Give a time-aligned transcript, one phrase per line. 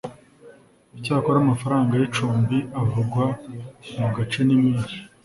[0.97, 3.25] Icyakora amafaranga y icumbi avugwa
[3.99, 4.97] mu gace ni menshi